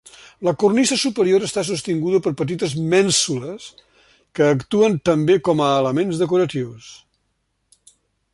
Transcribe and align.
La 0.45 0.51
cornisa 0.61 0.95
superior 1.01 1.43
està 1.47 1.63
sostinguda 1.67 2.21
per 2.27 2.33
petites 2.39 2.73
mènsules 2.95 3.67
que 4.39 4.49
actuen 4.55 4.99
també 5.11 5.37
com 5.49 5.63
a 5.67 5.71
elements 5.85 6.25
decoratius. 6.25 6.91